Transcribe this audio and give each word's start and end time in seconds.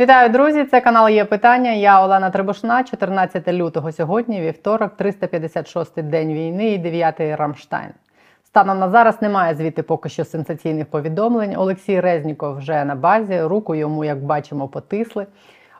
Вітаю, 0.00 0.28
друзі! 0.28 0.64
Це 0.64 0.80
канал 0.80 1.08
є 1.08 1.24
питання. 1.24 1.72
Я 1.72 2.04
Олена 2.04 2.30
Требушна, 2.30 2.84
14 2.84 3.48
лютого 3.48 3.92
сьогодні, 3.92 4.40
вівторок, 4.40 4.92
356-й 4.98 6.02
день 6.02 6.32
війни 6.32 6.72
і 6.72 6.78
9-й 6.78 7.34
Рамштайн. 7.34 7.90
Станом 8.44 8.78
на 8.78 8.90
зараз 8.90 9.22
немає 9.22 9.54
звідти 9.54 9.82
поки 9.82 10.08
що 10.08 10.24
сенсаційних 10.24 10.86
повідомлень. 10.86 11.56
Олексій 11.56 12.00
Резніков 12.00 12.56
вже 12.56 12.84
на 12.84 12.94
базі, 12.94 13.40
руку 13.40 13.74
йому, 13.74 14.04
як 14.04 14.24
бачимо, 14.24 14.68
потисли. 14.68 15.26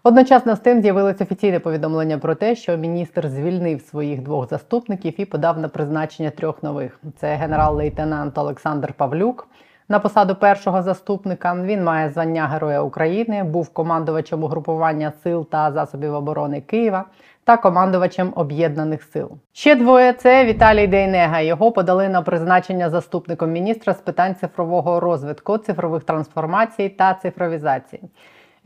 Одночасно 0.03 0.57
з 0.57 0.61
тим 0.61 0.83
з'явилось 0.83 1.21
офіційне 1.21 1.61
повідомлення 1.61 2.19
про 2.19 2.35
те, 2.35 2.55
що 2.55 2.77
міністр 2.77 3.29
звільнив 3.29 3.81
своїх 3.81 4.23
двох 4.23 4.49
заступників 4.49 5.21
і 5.21 5.25
подав 5.25 5.59
на 5.59 5.69
призначення 5.69 6.31
трьох 6.31 6.63
нових: 6.63 7.01
це 7.17 7.35
генерал-лейтенант 7.35 8.39
Олександр 8.39 8.93
Павлюк. 8.93 9.49
На 9.89 9.99
посаду 9.99 10.35
першого 10.35 10.83
заступника 10.83 11.55
він 11.55 11.85
має 11.85 12.11
звання 12.11 12.47
Героя 12.47 12.81
України, 12.81 13.45
був 13.45 13.69
командувачем 13.69 14.45
угрупування 14.45 15.13
сил 15.23 15.49
та 15.51 15.73
засобів 15.73 16.15
оборони 16.15 16.61
Києва 16.61 17.05
та 17.45 17.57
командувачем 17.57 18.33
об'єднаних 18.37 19.03
сил. 19.03 19.31
Ще 19.53 19.75
двоє 19.75 20.13
це 20.13 20.45
Віталій 20.45 20.87
Дейнега. 20.87 21.41
Його 21.41 21.73
подали 21.73 22.09
на 22.09 22.23
призначення 22.23 22.91
заступником 22.91 23.53
міністра 23.53 23.95
з 23.95 24.01
питань 24.01 24.35
цифрового 24.35 25.01
розвитку, 25.01 25.59
цифрових 25.59 26.05
трансформацій 26.05 26.89
та 26.89 27.15
цифровізації. 27.15 28.03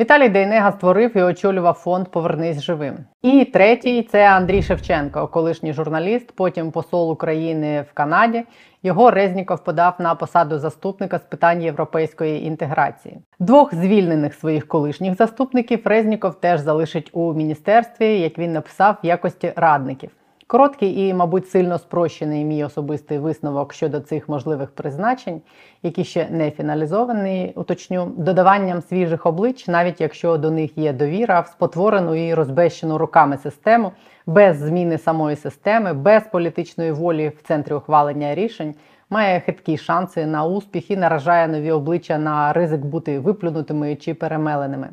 Віталій 0.01 0.29
Дейнега 0.29 0.73
створив 0.73 1.16
і 1.16 1.23
очолював 1.23 1.75
фонд 1.75 2.09
Повернись 2.09 2.62
живим. 2.62 2.97
І 3.23 3.45
третій 3.45 4.02
це 4.02 4.29
Андрій 4.30 4.62
Шевченко, 4.62 5.27
колишній 5.27 5.73
журналіст, 5.73 6.33
потім 6.37 6.70
посол 6.70 7.11
України 7.11 7.84
в 7.91 7.93
Канаді. 7.93 8.45
Його 8.83 9.11
Резніков 9.11 9.65
подав 9.65 9.95
на 9.98 10.15
посаду 10.15 10.59
заступника 10.59 11.19
з 11.19 11.23
питань 11.23 11.62
європейської 11.62 12.47
інтеграції. 12.47 13.19
Двох 13.39 13.75
звільнених 13.75 14.34
своїх 14.34 14.69
колишніх 14.69 15.15
заступників 15.15 15.80
Резніков 15.84 16.41
теж 16.41 16.61
залишить 16.61 17.11
у 17.12 17.34
міністерстві, 17.34 18.20
як 18.20 18.39
він 18.39 18.53
написав, 18.53 18.97
в 19.03 19.06
якості 19.06 19.53
радників. 19.56 20.11
Короткий 20.50 21.08
і, 21.08 21.14
мабуть, 21.14 21.50
сильно 21.50 21.78
спрощений 21.78 22.44
мій 22.44 22.64
особистий 22.64 23.18
висновок 23.18 23.72
щодо 23.72 24.00
цих 24.00 24.28
можливих 24.28 24.70
призначень, 24.70 25.41
які 25.82 26.04
ще 26.04 26.28
не 26.30 26.50
фіналізовані, 26.50 27.52
уточню, 27.54 28.12
додаванням 28.16 28.82
свіжих 28.82 29.26
облич, 29.26 29.69
навіть 29.69 30.00
якщо 30.00 30.36
до 30.36 30.50
них 30.50 30.78
є 30.78 30.92
довіра, 30.92 31.41
в 31.41 31.46
спотворену 31.46 32.14
і 32.14 32.34
розбещену 32.34 32.98
руками 32.98 33.36
систему, 33.36 33.92
без 34.26 34.56
зміни 34.56 34.98
самої 34.98 35.36
системи, 35.36 35.92
без 35.92 36.22
політичної 36.22 36.92
волі 36.92 37.32
в 37.38 37.42
центрі 37.42 37.74
ухвалення 37.74 38.34
рішень, 38.34 38.74
має 39.10 39.41
хиткі 39.41 39.76
шанси 39.78 40.26
на 40.26 40.44
успіх 40.44 40.91
і 40.91 40.96
наражає 40.96 41.48
нові 41.48 41.70
обличчя 41.70 42.19
на 42.19 42.52
ризик 42.52 42.80
бути 42.80 43.19
виплюнутими 43.19 43.96
чи 43.96 44.14
перемеленими. 44.14 44.88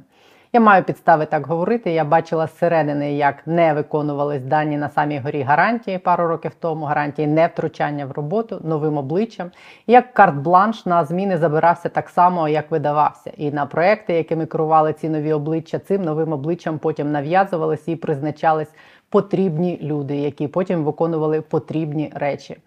Я 0.55 0.61
маю 0.61 0.83
підстави 0.83 1.25
так 1.25 1.47
говорити. 1.47 1.91
Я 1.91 2.05
бачила 2.05 2.47
зсередини, 2.47 3.13
як 3.13 3.47
не 3.47 3.73
виконувались 3.73 4.43
дані 4.43 4.77
на 4.77 4.89
самій 4.89 5.19
горі 5.19 5.41
гарантії 5.41 5.97
пару 5.97 6.27
років 6.27 6.51
тому. 6.59 6.85
Гарантії 6.85 7.27
не 7.27 7.47
втручання 7.47 8.05
в 8.05 8.11
роботу 8.11 8.61
новим 8.63 8.97
обличчям. 8.97 9.51
Як 9.87 10.13
карт-бланш 10.13 10.85
на 10.85 11.05
зміни 11.05 11.37
забирався 11.37 11.89
так 11.89 12.09
само, 12.09 12.47
як 12.47 12.71
видавався. 12.71 13.31
І 13.37 13.51
на 13.51 13.65
проекти, 13.65 14.13
якими 14.13 14.45
керували 14.45 14.93
ці 14.93 15.09
нові 15.09 15.33
обличчя, 15.33 15.79
цим 15.79 16.01
новим 16.01 16.33
обличчям 16.33 16.77
потім 16.77 17.11
нав'язувались 17.11 17.87
і 17.87 17.95
призначались 17.95 18.73
потрібні 19.09 19.79
люди, 19.81 20.15
які 20.15 20.47
потім 20.47 20.83
виконували 20.83 21.41
потрібні 21.41 22.11
речі. 22.15 22.57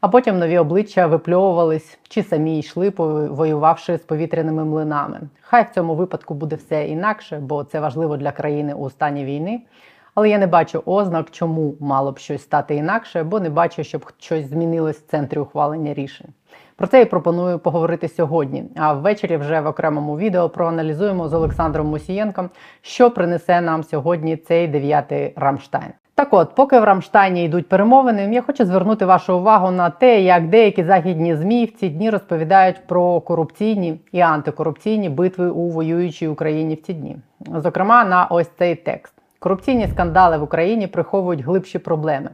А 0.00 0.08
потім 0.08 0.38
нові 0.38 0.58
обличчя 0.58 1.06
випльовувались 1.06 1.98
чи 2.08 2.22
самі 2.22 2.58
йшли, 2.58 2.92
воювавши 3.30 3.96
з 3.96 4.00
повітряними 4.00 4.64
млинами. 4.64 5.20
Хай 5.40 5.62
в 5.62 5.70
цьому 5.74 5.94
випадку 5.94 6.34
буде 6.34 6.56
все 6.56 6.88
інакше, 6.88 7.38
бо 7.38 7.64
це 7.64 7.80
важливо 7.80 8.16
для 8.16 8.32
країни 8.32 8.74
у 8.74 8.90
стані 8.90 9.24
війни. 9.24 9.60
Але 10.14 10.28
я 10.28 10.38
не 10.38 10.46
бачу 10.46 10.82
ознак, 10.86 11.30
чому 11.30 11.74
мало 11.80 12.12
б 12.12 12.18
щось 12.18 12.42
стати 12.42 12.74
інакше, 12.74 13.22
бо 13.22 13.40
не 13.40 13.50
бачу, 13.50 13.84
щоб 13.84 14.12
щось 14.18 14.48
змінилось 14.48 14.96
в 14.96 15.06
центрі 15.06 15.38
ухвалення 15.38 15.94
рішень. 15.94 16.28
Про 16.76 16.86
це 16.86 17.02
і 17.02 17.04
пропоную 17.04 17.58
поговорити 17.58 18.08
сьогодні. 18.08 18.64
А 18.76 18.92
ввечері 18.92 19.36
вже 19.36 19.60
в 19.60 19.66
окремому 19.66 20.18
відео 20.18 20.48
проаналізуємо 20.48 21.28
з 21.28 21.34
Олександром 21.34 21.86
Мусієнком, 21.86 22.50
що 22.82 23.10
принесе 23.10 23.60
нам 23.60 23.84
сьогодні 23.84 24.36
цей 24.36 24.68
дев'ятий 24.68 25.32
Рамштайн. 25.36 25.92
Так 26.18 26.34
от, 26.34 26.54
поки 26.54 26.80
в 26.80 26.84
Рамштайні 26.84 27.44
йдуть 27.44 27.68
перемовини, 27.68 28.34
я 28.34 28.42
хочу 28.42 28.64
звернути 28.64 29.06
вашу 29.06 29.38
увагу 29.38 29.70
на 29.70 29.90
те, 29.90 30.20
як 30.20 30.48
деякі 30.48 30.84
західні 30.84 31.36
змі 31.36 31.64
в 31.64 31.72
ці 31.72 31.88
дні 31.88 32.10
розповідають 32.10 32.86
про 32.86 33.20
корупційні 33.20 34.00
і 34.12 34.20
антикорупційні 34.20 35.08
битви 35.08 35.50
у 35.50 35.68
воюючій 35.68 36.28
Україні 36.28 36.74
в 36.74 36.82
ці 36.82 36.94
дні. 36.94 37.16
Зокрема, 37.54 38.04
на 38.04 38.24
ось 38.24 38.50
цей 38.58 38.74
текст: 38.74 39.14
корупційні 39.38 39.88
скандали 39.88 40.38
в 40.38 40.42
Україні 40.42 40.86
приховують 40.86 41.40
глибші 41.40 41.78
проблеми 41.78 42.30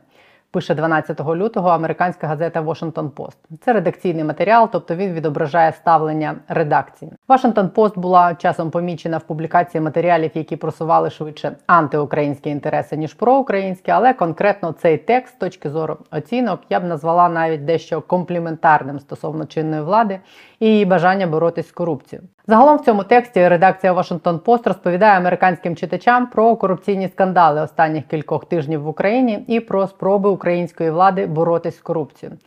пише 0.54 0.74
12 0.74 1.20
лютого 1.20 1.68
американська 1.68 2.26
газета 2.26 2.60
Washington 2.60 3.10
Post. 3.10 3.36
Це 3.60 3.72
редакційний 3.72 4.24
матеріал, 4.24 4.68
тобто 4.72 4.94
він 4.94 5.12
відображає 5.12 5.72
ставлення 5.72 6.34
редакції. 6.48 7.12
Washington 7.28 7.70
Post 7.70 7.98
була 7.98 8.34
часом 8.34 8.70
помічена 8.70 9.18
в 9.18 9.22
публікації 9.22 9.80
матеріалів, 9.80 10.30
які 10.34 10.56
просували 10.56 11.10
швидше 11.10 11.56
антиукраїнські 11.66 12.50
інтереси 12.50 12.96
ніж 12.96 13.14
проукраїнські, 13.14 13.90
але 13.90 14.12
конкретно 14.12 14.72
цей 14.72 14.98
текст 14.98 15.34
з 15.34 15.38
точки 15.38 15.70
зору 15.70 15.96
оцінок 16.10 16.60
я 16.70 16.80
б 16.80 16.84
назвала 16.84 17.28
навіть 17.28 17.64
дещо 17.64 18.00
компліментарним 18.00 19.00
стосовно 19.00 19.46
чинної 19.46 19.82
влади 19.82 20.20
і 20.64 20.66
її 20.66 20.84
бажання 20.84 21.26
боротись 21.26 21.68
з 21.68 21.72
корупцією. 21.72 22.28
Загалом 22.46 22.76
в 22.76 22.80
цьому 22.80 23.04
тексті 23.04 23.48
редакція 23.48 23.92
Washington 23.92 24.40
Post 24.40 24.68
розповідає 24.68 25.16
американським 25.16 25.76
читачам 25.76 26.26
про 26.26 26.56
корупційні 26.56 27.08
скандали 27.08 27.60
останніх 27.60 28.06
кількох 28.06 28.44
тижнів 28.44 28.82
в 28.82 28.88
Україні 28.88 29.44
і 29.48 29.60
про 29.60 29.86
спроби 29.86 30.30
української 30.30 30.90
влади 30.90 31.26
боротись 31.26 31.76
з 31.76 31.80
корупцією. 31.80 32.38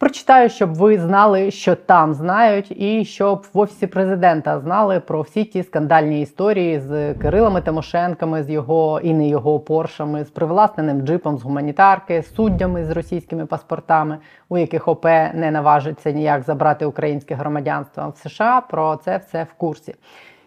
Прочитаю, 0.00 0.48
щоб 0.48 0.74
ви 0.74 0.98
знали, 0.98 1.50
що 1.50 1.74
там 1.74 2.14
знають, 2.14 2.80
і 2.80 3.04
щоб 3.04 3.46
в 3.54 3.58
офісі 3.58 3.86
президента 3.86 4.60
знали 4.60 5.00
про 5.00 5.22
всі 5.22 5.44
ті 5.44 5.62
скандальні 5.62 6.22
історії 6.22 6.80
з 6.80 7.14
Кирилами 7.14 7.60
Тимошенками, 7.60 8.42
з 8.42 8.50
його 8.50 9.00
і 9.00 9.14
не 9.14 9.28
його 9.28 9.60
поршами, 9.60 10.24
з 10.24 10.30
привласненим 10.30 11.02
джипом 11.02 11.38
з 11.38 11.42
гуманітарки, 11.42 12.22
суддями 12.22 12.84
з 12.84 12.90
російськими 12.90 13.46
паспортами, 13.46 14.18
у 14.48 14.58
яких 14.58 14.88
ОП 14.88 15.04
не 15.34 15.50
наважиться 15.50 16.10
ніяк 16.10 16.42
забрати 16.42 16.86
українське 16.86 17.34
громадянство 17.34 18.14
в 18.16 18.28
США. 18.28 18.60
Про 18.60 18.96
це 18.96 19.16
все 19.16 19.42
в 19.42 19.52
курсі. 19.52 19.94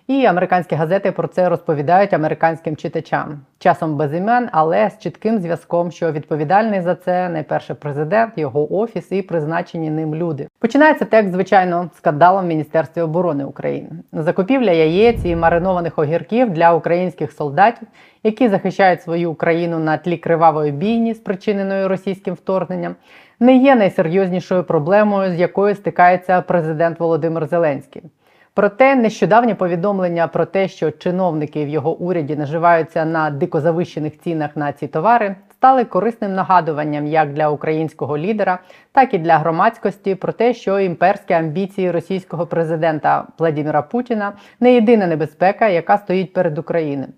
І 0.07 0.25
американські 0.25 0.75
газети 0.75 1.11
про 1.11 1.27
це 1.27 1.49
розповідають 1.49 2.13
американським 2.13 2.75
читачам. 2.75 3.39
Часом 3.59 3.97
без 3.97 4.13
імен, 4.13 4.49
але 4.51 4.89
з 4.89 4.99
чітким 4.99 5.39
зв'язком, 5.39 5.91
що 5.91 6.11
відповідальний 6.11 6.81
за 6.81 6.95
це 6.95 7.29
найперше 7.29 7.73
президент, 7.73 8.37
його 8.37 8.79
офіс 8.79 9.11
і 9.11 9.21
призначені 9.21 9.89
ним 9.89 10.15
люди. 10.15 10.47
Починається 10.59 11.05
текст, 11.05 11.31
звичайно, 11.31 11.89
скандалом 11.97 12.45
в 12.45 12.47
Міністерстві 12.47 13.01
оборони 13.01 13.45
України. 13.45 13.89
Закупівля 14.13 14.71
яєць 14.71 15.25
і 15.25 15.35
маринованих 15.35 15.99
огірків 15.99 16.49
для 16.49 16.73
українських 16.73 17.31
солдатів, 17.31 17.87
які 18.23 18.49
захищають 18.49 19.01
свою 19.01 19.31
Україну 19.31 19.79
на 19.79 19.97
тлі 19.97 20.17
кривавої 20.17 20.71
бійні, 20.71 21.13
спричиненої 21.13 21.87
російським 21.87 22.33
вторгненням, 22.33 22.95
не 23.39 23.57
є 23.57 23.75
найсерйознішою 23.75 24.63
проблемою, 24.63 25.31
з 25.31 25.39
якою 25.39 25.75
стикається 25.75 26.41
президент 26.41 26.99
Володимир 26.99 27.45
Зеленський. 27.45 28.03
Проте 28.53 28.95
нещодавнє 28.95 29.55
повідомлення 29.55 30.27
про 30.27 30.45
те, 30.45 30.67
що 30.67 30.91
чиновники 30.91 31.65
в 31.65 31.67
його 31.67 31.97
уряді 31.97 32.35
наживаються 32.35 33.05
на 33.05 33.29
дико 33.29 33.61
завищених 33.61 34.19
цінах 34.19 34.55
на 34.55 34.71
ці 34.71 34.87
товари, 34.87 35.35
стали 35.51 35.85
корисним 35.85 36.33
нагадуванням 36.33 37.07
як 37.07 37.33
для 37.33 37.49
українського 37.49 38.17
лідера, 38.17 38.59
так 38.91 39.13
і 39.13 39.17
для 39.17 39.37
громадськості 39.37 40.15
про 40.15 40.33
те, 40.33 40.53
що 40.53 40.79
імперські 40.79 41.33
амбіції 41.33 41.91
російського 41.91 42.47
президента 42.47 43.27
Владимира 43.37 43.81
Путіна 43.81 44.33
не 44.59 44.73
єдина 44.73 45.07
небезпека, 45.07 45.67
яка 45.67 45.97
стоїть 45.97 46.33
перед 46.33 46.57
Україною. 46.57 47.09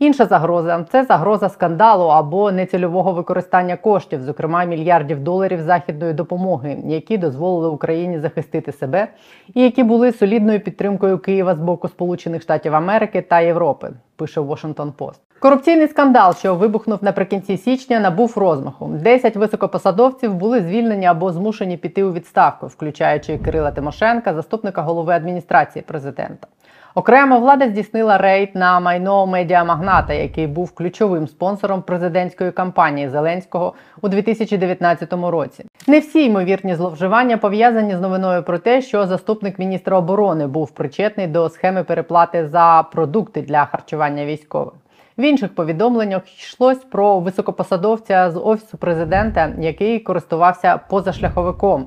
Інша 0.00 0.26
загроза 0.26 0.86
це 0.90 1.04
загроза 1.04 1.48
скандалу 1.48 2.04
або 2.04 2.52
нецільового 2.52 3.12
використання 3.12 3.76
коштів, 3.76 4.22
зокрема 4.22 4.64
мільярдів 4.64 5.20
доларів 5.20 5.60
західної 5.62 6.12
допомоги, 6.12 6.78
які 6.86 7.18
дозволили 7.18 7.68
Україні 7.68 8.18
захистити 8.18 8.72
себе, 8.72 9.08
і 9.54 9.62
які 9.62 9.82
були 9.82 10.12
солідною 10.12 10.60
підтримкою 10.60 11.18
Києва 11.18 11.54
з 11.54 11.60
боку 11.60 11.88
Сполучених 11.88 12.42
Штатів 12.42 12.74
Америки 12.74 13.22
та 13.22 13.40
Європи. 13.40 13.90
Пише 14.16 14.40
Washington 14.40 14.92
Post. 14.98 15.20
Корупційний 15.40 15.88
скандал, 15.88 16.34
що 16.34 16.54
вибухнув 16.54 16.98
наприкінці 17.02 17.56
січня, 17.56 18.00
набув 18.00 18.32
розмаху. 18.36 18.86
Десять 18.86 19.36
високопосадовців 19.36 20.34
були 20.34 20.60
звільнені 20.60 21.06
або 21.06 21.32
змушені 21.32 21.76
піти 21.76 22.04
у 22.04 22.12
відставку, 22.12 22.66
включаючи 22.66 23.38
Кирила 23.38 23.70
Тимошенка, 23.70 24.34
заступника 24.34 24.82
голови 24.82 25.12
адміністрації 25.12 25.82
президента. 25.82 26.46
Окремо 26.94 27.38
влада 27.38 27.68
здійснила 27.68 28.18
рейд 28.18 28.50
на 28.54 28.80
майно 28.80 29.26
медіамагната, 29.26 30.12
який 30.12 30.46
був 30.46 30.72
ключовим 30.74 31.28
спонсором 31.28 31.82
президентської 31.82 32.52
кампанії 32.52 33.08
Зеленського 33.08 33.74
у 34.02 34.08
2019 34.08 35.12
році. 35.12 35.64
Не 35.86 36.00
всі 36.00 36.24
ймовірні 36.24 36.74
зловживання 36.74 37.36
пов'язані 37.36 37.96
з 37.96 38.00
новиною 38.00 38.42
про 38.42 38.58
те, 38.58 38.82
що 38.82 39.06
заступник 39.06 39.58
міністра 39.58 39.98
оборони 39.98 40.46
був 40.46 40.70
причетний 40.70 41.26
до 41.26 41.48
схеми 41.48 41.84
переплати 41.84 42.46
за 42.46 42.84
продукти 42.92 43.42
для 43.42 43.64
харчування 43.64 44.24
військових. 44.24 44.74
В 45.18 45.22
інших 45.22 45.54
повідомленнях 45.54 46.22
йшлось 46.38 46.84
про 46.84 47.20
високопосадовця 47.20 48.30
з 48.30 48.38
офісу 48.38 48.78
президента, 48.78 49.52
який 49.58 49.98
користувався 49.98 50.80
позашляховиком, 50.88 51.86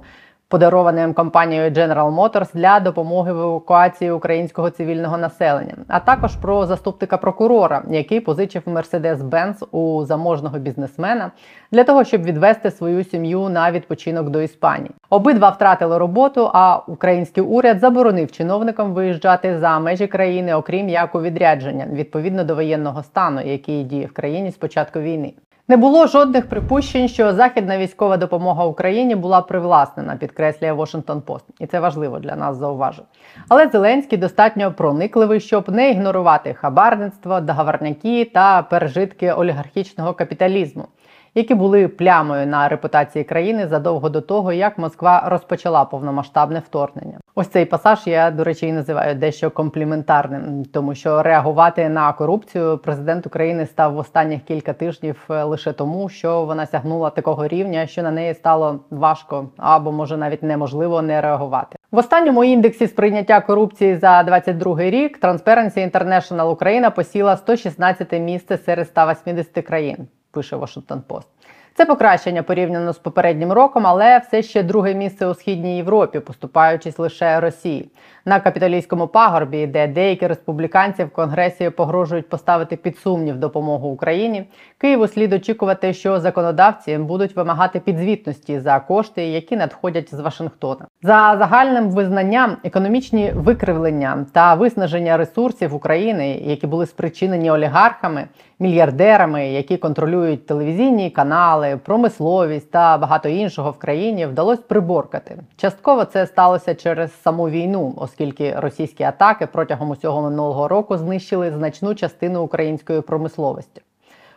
подарованим 0.54 1.14
компанією 1.14 1.72
General 1.72 2.16
Motors 2.16 2.48
для 2.54 2.80
допомоги 2.80 3.34
в 3.34 3.42
евакуації 3.42 4.12
українського 4.12 4.70
цивільного 4.70 5.18
населення, 5.18 5.74
а 5.88 6.00
також 6.00 6.36
про 6.36 6.66
заступника 6.66 7.18
прокурора, 7.18 7.84
який 7.90 8.20
позичив 8.20 8.64
Mercedes-Benz 8.66 9.66
у 9.72 10.06
заможного 10.06 10.60
бізнесмена 10.60 11.32
для 11.72 11.84
того, 11.84 12.04
щоб 12.04 12.24
відвести 12.24 12.72
свою 12.72 13.04
сім'ю 13.04 13.50
на 13.50 13.72
відпочинок 13.72 14.30
до 14.30 14.42
Іспанії. 14.42 14.92
Обидва 15.10 15.50
втратили 15.50 15.98
роботу, 15.98 16.50
а 16.54 16.78
український 16.88 17.44
уряд 17.44 17.80
заборонив 17.80 18.32
чиновникам 18.32 18.94
виїжджати 18.94 19.60
за 19.60 19.80
межі 19.80 20.08
країни, 20.08 20.56
окрім 20.56 20.90
як 20.90 21.16
у 21.16 21.22
відрядження, 21.22 21.86
відповідно 21.92 22.44
до 22.44 22.56
воєнного 22.56 23.04
стану, 23.04 23.42
який 23.42 23.84
діє 23.84 24.06
в 24.06 24.14
країні 24.14 24.52
з 24.52 24.56
початку 24.56 25.00
війни. 25.00 25.34
Не 25.68 25.78
було 25.78 26.08
жодних 26.08 26.50
припущень, 26.50 27.08
що 27.08 27.34
західна 27.34 27.78
військова 27.78 28.18
допомога 28.18 28.66
Україні 28.66 29.16
була 29.16 29.42
привласнена, 29.42 30.16
підкреслює 30.16 30.74
Washington 30.74 31.22
Post. 31.22 31.44
і 31.60 31.68
це 31.68 31.80
важливо 31.80 32.20
для 32.20 32.36
нас 32.36 32.58
зауважити. 32.58 33.08
Але 33.50 33.68
Зеленський 33.68 34.18
достатньо 34.18 34.74
проникливий, 34.74 35.40
щоб 35.40 35.70
не 35.70 35.90
ігнорувати 35.90 36.54
хабарництво, 36.54 37.40
договорняки 37.40 38.26
та 38.26 38.62
пережитки 38.62 39.32
олігархічного 39.32 40.14
капіталізму 40.14 40.88
які 41.36 41.56
були 41.56 41.88
плямою 41.88 42.48
на 42.48 42.68
репутації 42.68 43.24
країни 43.24 43.68
задовго 43.68 44.10
до 44.10 44.22
того, 44.22 44.54
як 44.54 44.78
Москва 44.78 45.24
розпочала 45.26 45.86
повномасштабне 45.86 46.60
вторгнення. 46.60 47.18
Ось 47.36 47.48
цей 47.48 47.66
пасаж 47.66 48.00
я, 48.06 48.32
до 48.32 48.44
речі, 48.44 48.68
і 48.68 48.74
називаю 48.74 49.16
дещо 49.16 49.52
компліментарним, 49.52 50.66
тому 50.66 50.96
що 50.96 51.24
реагувати 51.24 51.90
на 51.90 52.14
корупцію 52.14 52.78
президент 52.78 53.28
України 53.28 53.66
став 53.66 53.94
в 53.94 53.98
останніх 53.98 54.44
кілька 54.44 54.74
тижнів 54.74 55.28
е, 55.30 55.44
лише 55.44 55.74
тому, 55.74 56.10
що 56.10 56.46
вона 56.46 56.66
сягнула 56.66 57.10
такого 57.10 57.48
рівня, 57.48 57.88
що 57.88 58.04
на 58.04 58.12
неї 58.12 58.34
стало 58.34 58.80
важко 58.90 59.50
або 59.58 59.92
може 59.92 60.18
навіть 60.18 60.44
неможливо 60.44 61.02
не 61.02 61.22
реагувати. 61.22 61.78
В 61.92 61.98
останньому 61.98 62.44
індексі 62.44 62.88
сприйняття 62.88 63.42
корупції 63.42 63.96
за 63.96 64.24
22 64.24 64.82
рік 64.82 65.20
Transparency 65.22 65.92
International 65.92 66.50
Україна 66.50 66.90
посіла 66.90 67.38
116 67.38 68.12
місце 68.12 68.58
серед 68.58 68.88
180 68.88 69.66
країн 69.66 70.08
пише 70.34 70.56
Washington 70.56 71.02
Post. 71.08 71.28
Це 71.76 71.86
покращення 71.86 72.44
порівняно 72.44 72.94
з 72.94 72.98
попереднім 72.98 73.52
роком, 73.52 73.88
але 73.88 74.18
все 74.18 74.44
ще 74.44 74.64
друге 74.64 74.94
місце 74.94 75.28
у 75.28 75.34
східній 75.34 75.78
Європі, 75.78 76.20
поступаючись 76.20 77.00
лише 77.00 77.40
Росії 77.40 77.90
на 78.26 78.40
капіталійському 78.40 79.08
пагорбі, 79.08 79.68
де 79.68 79.88
деякі 79.88 80.28
республіканці 80.28 81.04
в 81.04 81.10
конгресі 81.10 81.70
погрожують 81.70 82.30
поставити 82.30 82.76
під 82.76 82.98
сумнів 82.98 83.38
допомогу 83.38 83.90
Україні. 83.90 84.44
Києву 84.78 85.08
слід 85.08 85.34
очікувати, 85.34 85.94
що 85.94 86.20
законодавці 86.20 86.98
будуть 86.98 87.36
вимагати 87.36 87.80
підзвітності 87.80 88.60
за 88.60 88.80
кошти, 88.80 89.26
які 89.26 89.56
надходять 89.56 90.16
з 90.16 90.20
Вашингтона. 90.20 90.86
За 91.02 91.36
загальним 91.40 91.90
визнанням 91.90 92.58
економічні 92.64 93.32
викривлення 93.36 94.26
та 94.32 94.54
виснаження 94.54 95.18
ресурсів 95.18 95.76
України, 95.76 96.42
які 96.44 96.68
були 96.68 96.86
спричинені 96.86 97.52
олігархами, 97.52 98.28
мільярдерами, 98.60 99.48
які 99.48 99.78
контролюють 99.78 100.46
телевізійні 100.46 101.10
канали, 101.10 101.80
промисловість 101.86 102.72
та 102.72 102.98
багато 102.98 103.30
іншого 103.30 103.72
в 103.72 103.78
країні, 103.78 104.26
вдалося 104.26 104.62
приборкати. 104.68 105.38
Частково 105.58 106.06
це 106.06 106.28
сталося 106.28 106.76
через 106.76 107.22
саму 107.22 107.50
війну, 107.50 107.94
оскільки 108.14 108.54
російські 108.58 109.04
атаки 109.04 109.48
протягом 109.48 109.90
усього 109.90 110.22
минулого 110.22 110.68
року 110.68 110.98
знищили 110.98 111.52
значну 111.52 111.96
частину 111.96 112.42
української 112.42 113.02
промисловості. 113.02 113.82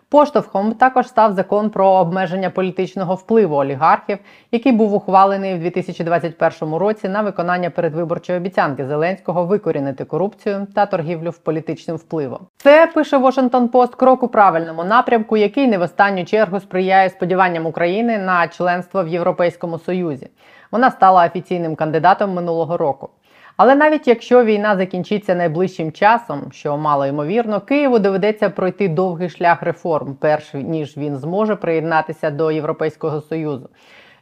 Поштовхом 0.09 0.73
також 0.73 1.09
став 1.09 1.33
закон 1.33 1.71
про 1.71 1.89
обмеження 1.89 2.51
політичного 2.51 3.15
впливу 3.15 3.57
олігархів, 3.57 4.19
який 4.53 4.73
був 4.73 4.95
ухвалений 4.95 5.55
в 5.55 5.59
2021 5.59 6.75
році 6.75 7.09
на 7.09 7.23
виконання 7.23 7.71
передвиборчої 7.71 8.39
обіцянки 8.39 8.87
Зеленського 8.87 9.45
викорінити 9.45 10.05
корупцію 10.05 10.67
та 10.75 10.87
торгівлю 10.87 11.31
в 11.31 11.39
політичним 11.39 11.97
впливом. 11.97 12.39
Це 12.57 12.87
пише 12.95 13.19
Washington 13.19 13.69
Post 13.71 13.97
крок 13.97 14.23
у 14.23 14.29
правильному 14.29 14.85
напрямку, 14.85 15.37
який 15.37 15.67
не 15.67 15.79
в 15.79 15.83
останню 15.83 16.25
чергу 16.25 16.61
сприяє 16.61 17.11
сподіванням 17.11 17.67
України 17.67 18.19
на 18.19 18.49
членство 18.49 19.05
в 19.05 19.09
Європейському 19.09 19.79
Союзі. 19.79 20.29
Вона 20.71 20.91
стала 20.91 21.27
офіційним 21.27 21.75
кандидатом 21.77 22.35
минулого 22.35 22.77
року. 22.77 23.09
Але 23.57 23.75
навіть 23.75 24.09
якщо 24.09 24.45
війна 24.45 24.77
закінчиться 24.77 25.35
найближчим 25.35 25.93
часом, 25.93 26.53
що 26.53 26.77
мало 26.77 27.07
ймовірно, 27.07 27.61
Києву 27.61 27.99
доведеться 27.99 28.51
пройти 28.51 28.89
довгий 28.89 29.31
шлях 29.31 29.63
реформ, 29.63 30.17
перш 30.21 30.55
ніж 30.55 30.97
він 30.97 31.17
зможе 31.17 31.57
приєднатися 31.57 32.31
до 32.31 32.51
Європейського 32.51 33.21
союзу 33.21 33.69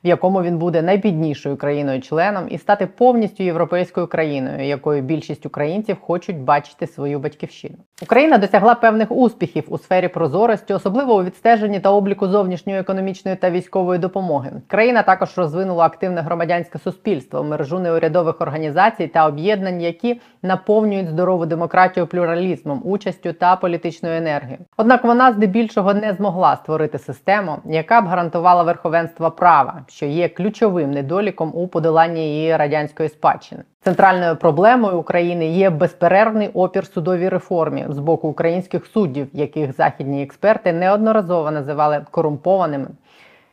в 0.05 0.07
якому 0.07 0.43
він 0.43 0.59
буде 0.59 0.83
найбіднішою 0.83 1.57
країною-членом 1.57 2.45
і 2.49 2.59
стати 2.59 2.87
повністю 2.87 3.43
європейською 3.43 4.07
країною, 4.07 4.67
якою 4.67 5.03
більшість 5.03 5.47
українців 5.47 5.97
хочуть 6.01 6.39
бачити 6.39 6.87
свою 6.87 7.19
батьківщину. 7.19 7.75
Україна 8.03 8.39
досягла 8.39 8.75
певних 8.75 9.13
успіхів 9.13 9.65
у 9.69 9.79
сфері 9.79 10.09
прозорості, 10.09 10.75
особливо 10.75 11.17
у 11.17 11.25
відстеженні 11.25 11.81
та 11.81 11.91
обліку 11.91 12.27
зовнішньої 12.27 12.79
економічної 12.79 13.37
та 13.37 13.51
військової 13.51 13.99
допомоги. 13.99 14.51
Країна 14.67 15.03
також 15.03 15.39
розвинула 15.39 15.85
активне 15.87 16.21
громадянське 16.21 16.79
суспільство, 16.79 17.45
мережу 17.45 17.79
неурядових 17.79 18.41
організацій 18.41 19.07
та 19.07 19.27
об'єднань, 19.27 19.81
які 19.81 20.21
наповнюють 20.43 21.09
здорову 21.09 21.47
демократію 21.47 22.07
плюралізмом, 22.07 22.83
участю 22.85 23.33
та 23.33 23.57
політичною 23.57 24.17
енергією. 24.17 24.59
Однак 24.77 25.05
вона 25.05 25.33
здебільшого 25.33 25.95
не 25.95 26.13
змогла 26.13 26.57
створити 26.57 26.99
систему, 26.99 27.57
яка 27.65 28.01
б 28.01 28.07
гарантувала 28.07 28.63
верховенство 28.63 29.31
права 29.31 29.85
що 29.97 30.07
є 30.07 30.29
ключовим 30.29 30.91
недоліком 30.91 31.53
у 31.55 31.69
подоланні 31.69 32.29
її 32.29 32.57
радянської 32.57 33.09
спадщини. 33.09 33.63
Центральною 33.81 34.37
проблемою 34.37 34.99
України 34.99 35.47
є 35.47 35.71
безперервний 35.71 36.49
опір 36.49 36.87
судовій 36.87 37.29
реформі 37.29 37.87
з 37.89 37.99
боку 37.99 38.29
українських 38.29 38.87
суддів, 38.87 39.29
яких 39.33 39.77
західні 39.77 40.23
експерти 40.23 40.73
неодноразово 40.73 41.51
називали 41.51 42.07
корумпованими, 42.11 42.87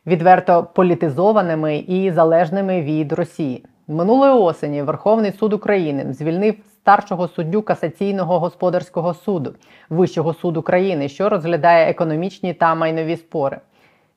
відверто 0.06 0.66
політизованими 0.74 1.76
і 1.76 2.10
залежними 2.10 2.82
від 2.82 3.12
Росії. 3.12 3.64
Минулої 3.88 4.32
осені 4.32 4.82
Верховний 4.82 5.32
суд 5.32 5.52
України 5.52 6.12
звільнив 6.12 6.54
старшого 6.74 7.28
суддю 7.28 7.62
касаційного 7.62 8.38
господарського 8.38 9.14
суду 9.14 9.54
Вищого 9.90 10.34
суду 10.34 10.62
країни, 10.62 11.08
що 11.08 11.28
розглядає 11.28 11.90
економічні 11.90 12.54
та 12.54 12.74
майнові 12.74 13.16
спори 13.16 13.60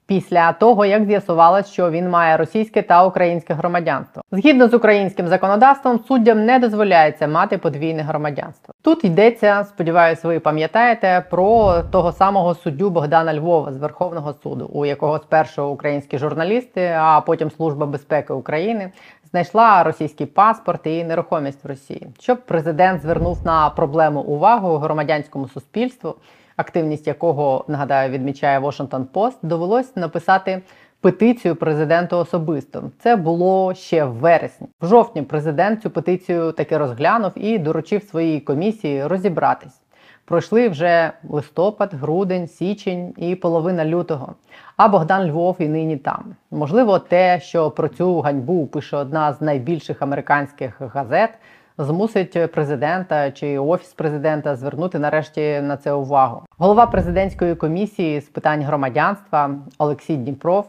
після 0.08 0.54
того, 0.54 0.86
як 0.86 1.06
з'ясувалось, 1.06 1.72
що 1.72 1.92
він 1.92 2.10
має 2.10 2.38
російське 2.38 2.82
та 2.82 3.06
українське 3.06 3.54
громадянство. 3.54 4.22
Згідно 4.32 4.68
з 4.68 4.74
українським 4.74 5.28
законодавством, 5.28 6.00
суддям 6.08 6.46
не 6.46 6.60
дозволяється 6.60 7.28
мати 7.28 7.58
подвійне 7.58 8.02
громадянство. 8.02 8.74
Тут 8.82 9.06
йдеться, 9.06 9.64
сподіваюся, 9.64 10.28
ви 10.28 10.40
пам'ятаєте 10.40 11.26
про 11.30 11.82
того 11.92 12.12
самого 12.12 12.56
суддю 12.56 12.90
Богдана 12.90 13.34
Львова 13.34 13.74
з 13.74 13.78
Верховного 13.78 14.34
суду, 14.34 14.70
у 14.74 14.86
якого 14.86 15.20
спершу 15.20 15.66
українські 15.66 16.18
журналісти, 16.18 16.96
а 17.00 17.22
потім 17.22 17.52
Служба 17.52 17.86
безпеки 17.86 18.34
України 18.34 18.92
знайшла 19.32 19.84
російський 19.84 20.26
паспорт 20.26 20.88
і 20.88 21.04
нерухомість 21.04 21.64
в 21.64 21.68
Росії, 21.68 22.08
щоб 22.20 22.42
президент 22.46 23.02
звернув 23.02 23.46
на 23.46 23.70
проблему 23.70 24.22
увагу 24.22 24.78
громадянському 24.78 25.48
суспільству 25.48 26.16
активність 26.56 27.08
якого 27.08 27.66
нагадаю 27.68 28.12
відмічає 28.12 28.60
Washington 28.60 29.06
Post, 29.14 29.38
довелось 29.42 29.96
написати 29.96 30.62
петицію 31.02 31.56
президенту 31.56 32.18
особисто. 32.18 32.84
Це 33.00 33.16
було 33.16 33.74
ще 33.74 34.06
в 34.06 34.14
вересні. 34.14 34.68
В 34.82 34.88
жовтні 34.88 35.22
президент 35.22 35.82
цю 35.82 35.90
петицію 35.90 36.52
таки 36.52 36.78
розглянув 36.78 37.32
і 37.36 37.58
доручив 37.58 38.04
своїй 38.04 38.40
комісії 38.40 39.08
розібратись. 39.08 39.82
Пройшли 40.26 40.70
вже 40.70 41.12
листопад, 41.30 41.94
грудень, 41.94 42.48
січень 42.48 43.14
і 43.18 43.36
половина 43.36 43.86
лютого. 43.86 44.36
А 44.78 44.88
Богдан 44.88 45.30
Львов 45.30 45.56
і 45.60 45.68
нині 45.68 45.98
там. 45.98 46.36
Можливо, 46.52 47.00
те, 47.00 47.40
що 47.40 47.72
про 47.72 47.88
цю 47.88 48.20
ганьбу 48.20 48.68
пише 48.68 48.98
одна 48.98 49.34
з 49.34 49.42
найбільших 49.42 50.02
американських 50.02 50.82
газет, 50.82 51.30
змусить 51.77 52.51
президента 52.51 53.32
чи 53.32 53.60
офіс 53.60 53.94
президента 53.94 54.55
звернути 54.55 55.00
нарешті 55.00 55.62
на 55.62 55.77
це 55.77 55.94
увагу. 55.94 56.41
Голова 56.58 56.86
президентської 56.86 57.55
комісії 57.55 58.22
з 58.22 58.29
питань 58.29 58.63
громадянства 58.63 59.50
Олексій 59.77 60.15
Дніпров 60.15 60.65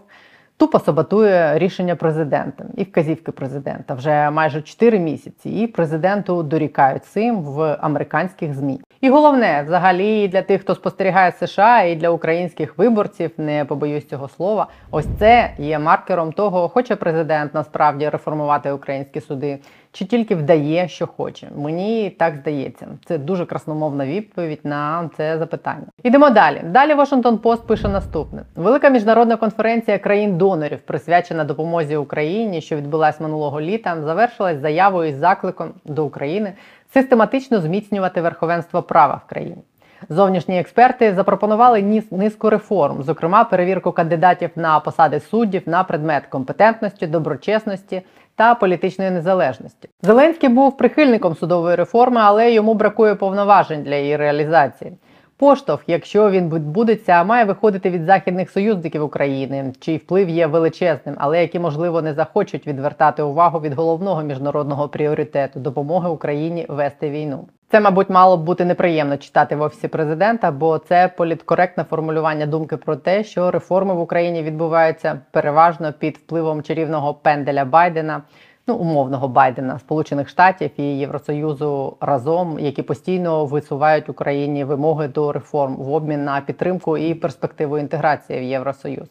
Тупо 0.58 0.78
саботує 0.78 1.58
рішення 1.58 1.96
президента 1.96 2.64
і 2.76 2.82
вказівки 2.82 3.32
президента 3.32 3.94
вже 3.94 4.30
майже 4.30 4.62
4 4.62 4.98
місяці. 4.98 5.50
І 5.50 5.66
президенту 5.66 6.42
дорікають 6.42 7.04
цим 7.04 7.42
в 7.42 7.76
американських 7.80 8.54
змі. 8.54 8.80
І 9.00 9.10
головне, 9.10 9.62
взагалі, 9.66 10.28
для 10.28 10.42
тих, 10.42 10.60
хто 10.60 10.74
спостерігає 10.74 11.32
США 11.32 11.82
і 11.82 11.96
для 11.96 12.10
українських 12.10 12.78
виборців, 12.78 13.30
не 13.38 13.64
побоюсь 13.64 14.08
цього 14.08 14.28
слова. 14.28 14.66
Ось 14.90 15.06
це 15.18 15.50
є 15.58 15.78
маркером 15.78 16.32
того, 16.32 16.68
хоче 16.68 16.96
президент 16.96 17.54
насправді 17.54 18.08
реформувати 18.08 18.72
українські 18.72 19.20
суди, 19.20 19.58
чи 19.96 20.04
тільки 20.04 20.34
вдає, 20.34 20.88
що 20.88 21.06
хоче. 21.06 21.48
Мені 21.56 22.10
так 22.10 22.34
здається. 22.36 22.86
Це 23.04 23.18
дуже 23.18 23.46
красномовна 23.46 24.06
відповідь 24.06 24.60
на 24.64 25.10
це 25.16 25.38
запитання. 25.38 25.86
Ідемо 26.02 26.30
далі. 26.30 26.60
Далі 26.64 26.94
Washington 26.94 27.38
Post 27.38 27.62
пише 27.66 27.88
наступне: 27.88 28.42
велика 28.56 28.88
міжнародна 28.88 29.36
конференція 29.36 29.98
країн-донорів, 29.98 30.78
присвячена 30.80 31.44
допомозі 31.44 31.96
Україні, 31.96 32.60
що 32.60 32.76
відбулась 32.76 33.20
минулого 33.20 33.60
літа, 33.60 34.02
завершилась 34.02 34.58
заявою 34.58 35.08
із 35.10 35.16
закликом 35.16 35.68
до 35.84 36.04
України 36.04 36.52
систематично 36.94 37.60
зміцнювати 37.60 38.20
верховенство 38.20 38.82
права 38.82 39.20
в 39.26 39.28
країні. 39.28 39.62
Зовнішні 40.08 40.58
експерти 40.60 41.14
запропонували 41.14 41.80
ніс- 41.82 42.12
низку 42.16 42.50
реформ, 42.50 43.02
зокрема 43.02 43.44
перевірку 43.44 43.92
кандидатів 43.92 44.50
на 44.56 44.80
посади 44.80 45.20
суддів 45.20 45.62
на 45.66 45.84
предмет 45.84 46.26
компетентності, 46.26 47.06
доброчесності 47.06 48.02
та 48.36 48.54
політичної 48.54 49.10
незалежності. 49.10 49.88
Зеленський 50.02 50.48
був 50.48 50.76
прихильником 50.76 51.34
судової 51.34 51.76
реформи, 51.76 52.20
але 52.24 52.52
йому 52.52 52.74
бракує 52.74 53.14
повноважень 53.14 53.82
для 53.82 53.94
її 53.94 54.16
реалізації. 54.16 54.92
Поштовх, 55.38 55.82
якщо 55.86 56.30
він 56.30 56.54
відбудеться, 56.54 57.24
має 57.24 57.44
виходити 57.44 57.90
від 57.90 58.04
західних 58.04 58.50
союзників 58.50 59.04
України, 59.04 59.72
чий 59.80 59.96
вплив 59.96 60.28
є 60.28 60.46
величезним, 60.46 61.14
але 61.18 61.40
які 61.40 61.58
можливо 61.58 62.02
не 62.02 62.14
захочуть 62.14 62.66
відвертати 62.66 63.22
увагу 63.22 63.60
від 63.60 63.74
головного 63.74 64.22
міжнародного 64.22 64.88
пріоритету 64.88 65.60
допомоги 65.60 66.08
Україні 66.08 66.66
вести 66.68 67.10
війну. 67.10 67.48
Це, 67.68 67.80
мабуть, 67.80 68.10
мало 68.10 68.36
б 68.36 68.42
бути 68.42 68.64
неприємно 68.64 69.16
читати 69.16 69.56
в 69.56 69.62
офісі 69.62 69.88
президента, 69.88 70.50
бо 70.50 70.78
це 70.78 71.08
політкоректне 71.16 71.84
формулювання 71.84 72.46
думки 72.46 72.76
про 72.76 72.96
те, 72.96 73.24
що 73.24 73.50
реформи 73.50 73.94
в 73.94 74.00
Україні 74.00 74.42
відбуваються 74.42 75.20
переважно 75.30 75.92
під 75.92 76.16
впливом 76.16 76.62
чарівного 76.62 77.14
пенделя 77.14 77.64
Байдена, 77.64 78.22
ну 78.66 78.74
умовного 78.74 79.28
Байдена, 79.28 79.78
Сполучених 79.78 80.28
Штатів 80.28 80.70
і 80.76 80.82
Євросоюзу 80.82 81.96
разом, 82.00 82.58
які 82.58 82.82
постійно 82.82 83.46
висувають 83.46 84.08
Україні 84.08 84.64
вимоги 84.64 85.08
до 85.08 85.32
реформ 85.32 85.76
в 85.76 85.92
обмін 85.92 86.24
на 86.24 86.40
підтримку 86.40 86.98
і 86.98 87.14
перспективу 87.14 87.78
інтеграції 87.78 88.40
в 88.40 88.42
Євросоюз. 88.42 89.08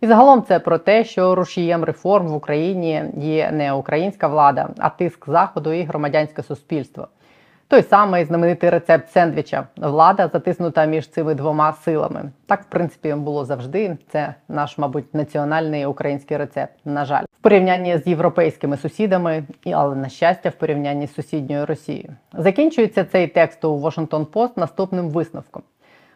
І 0.00 0.06
загалом 0.06 0.42
це 0.42 0.58
про 0.58 0.78
те, 0.78 1.04
що 1.04 1.34
рушієм 1.34 1.84
реформ 1.84 2.26
в 2.28 2.34
Україні 2.34 3.04
є 3.16 3.50
не 3.50 3.72
українська 3.72 4.28
влада, 4.28 4.68
а 4.78 4.88
тиск 4.88 5.28
заходу 5.28 5.72
і 5.72 5.82
громадянське 5.82 6.42
суспільство. 6.42 7.08
Той 7.70 7.82
самий 7.82 8.24
знаменитий 8.24 8.70
рецепт 8.70 9.12
сендвіча. 9.12 9.66
Влада 9.76 10.28
затиснута 10.32 10.84
між 10.84 11.08
цими 11.08 11.34
двома 11.34 11.72
силами. 11.72 12.30
Так, 12.46 12.62
в 12.62 12.64
принципі, 12.64 13.14
було 13.14 13.44
завжди. 13.44 13.96
Це 14.12 14.34
наш, 14.48 14.78
мабуть, 14.78 15.14
національний 15.14 15.86
український 15.86 16.36
рецепт. 16.36 16.72
На 16.84 17.04
жаль, 17.04 17.24
в 17.38 17.42
порівнянні 17.42 17.98
з 17.98 18.06
європейськими 18.06 18.76
сусідами, 18.76 19.44
і 19.64 19.72
але 19.72 19.96
на 19.96 20.08
щастя, 20.08 20.48
в 20.48 20.52
порівнянні 20.52 21.06
з 21.06 21.14
сусідньою 21.14 21.66
Росією. 21.66 22.10
Закінчується 22.32 23.04
цей 23.04 23.26
текст 23.26 23.64
у 23.64 23.80
Washington 23.80 24.26
Post 24.26 24.50
наступним 24.56 25.10
висновком. 25.10 25.62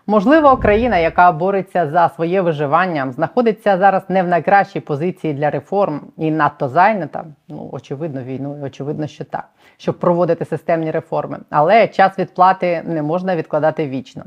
Можливо, 0.06 0.56
країна, 0.56 0.98
яка 0.98 1.32
бореться 1.32 1.90
за 1.90 2.08
своє 2.08 2.40
виживання, 2.40 3.12
знаходиться 3.12 3.78
зараз 3.78 4.02
не 4.08 4.22
в 4.22 4.28
найкращій 4.28 4.80
позиції 4.80 5.34
для 5.34 5.50
реформ 5.50 6.00
і 6.16 6.30
надто 6.30 6.68
зайнята. 6.68 7.24
Ну, 7.48 7.68
очевидно, 7.72 8.22
війною, 8.22 8.62
очевидно, 8.62 9.06
що 9.06 9.24
так, 9.24 9.48
щоб 9.76 9.98
проводити 9.98 10.44
системні 10.44 10.90
реформи. 10.90 11.38
Але 11.50 11.88
час 11.88 12.18
відплати 12.18 12.82
не 12.86 13.02
можна 13.02 13.36
відкладати 13.36 13.88
вічно. 13.88 14.22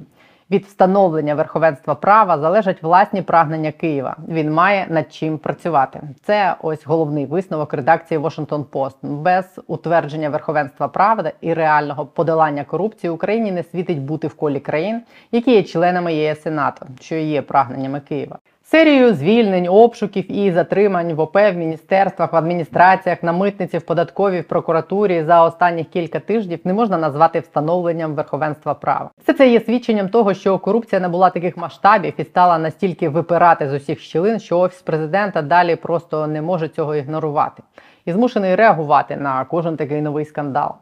Від 0.52 0.66
встановлення 0.66 1.36
верховенства 1.36 1.96
права 1.96 2.38
залежать 2.38 2.84
власні 2.84 3.22
прагнення 3.22 3.72
Києва. 3.72 4.16
Він 4.28 4.54
має 4.54 4.86
над 4.90 5.14
чим 5.14 5.38
працювати. 5.38 6.02
Це 6.24 6.56
ось 6.62 6.86
головний 6.86 7.26
висновок 7.26 7.74
редакції 7.74 8.20
Washington 8.20 8.66
Post. 8.66 8.96
Без 9.02 9.60
утвердження 9.68 10.30
верховенства 10.30 10.88
права 10.88 11.32
і 11.42 11.54
реального 11.54 12.06
подолання 12.06 12.64
корупції 12.64 13.12
Україні 13.12 13.52
не 13.52 13.64
світить 13.64 14.02
бути 14.02 14.28
в 14.28 14.34
колі 14.34 14.60
країн, 14.60 15.02
які 15.32 15.52
є 15.52 15.64
членами 15.64 16.14
ЄС 16.14 16.46
і 16.46 16.50
НАТО, 16.50 16.86
що 17.00 17.16
є 17.16 17.42
прагненнями 17.42 18.00
Києва. 18.00 18.38
Серію 18.68 19.14
звільнень, 19.14 19.68
обшуків 19.68 20.32
і 20.32 20.52
затримань 20.52 21.14
в 21.14 21.20
ОП, 21.20 21.36
в 21.36 21.54
міністерствах, 21.54 22.34
в 22.34 22.36
адміністраціях, 22.36 23.24
на 23.24 23.32
митниці, 23.32 23.78
в 23.78 23.82
податковій, 23.82 24.42
в 24.42 24.48
прокуратурі 24.48 25.24
за 25.24 25.44
останніх 25.44 25.88
кілька 25.88 26.20
тижнів 26.20 26.60
не 26.64 26.74
можна 26.74 26.98
назвати 26.98 27.40
встановленням 27.40 28.16
верховенства 28.16 28.74
права. 28.74 29.10
Все 29.24 29.34
це 29.34 29.50
є 29.50 29.60
свідченням 29.60 30.10
того, 30.10 30.34
що 30.34 30.60
корупція 30.60 31.02
не 31.02 31.08
була 31.08 31.30
таких 31.30 31.58
масштабів 31.58 32.14
і 32.18 32.24
стала 32.24 32.58
настільки 32.58 33.10
випирати 33.10 33.70
з 33.70 33.74
усіх 33.74 34.00
щілин, 34.00 34.40
що 34.40 34.60
офіс 34.60 34.82
президента 34.82 35.42
далі 35.42 35.76
просто 35.76 36.28
не 36.28 36.42
може 36.42 36.68
цього 36.68 36.96
ігнорувати 36.96 37.64
і 38.06 38.12
змушений 38.12 38.56
реагувати 38.56 39.16
на 39.16 39.46
кожен 39.46 39.78
такий 39.78 40.02
новий 40.02 40.26
скандал. 40.26 40.76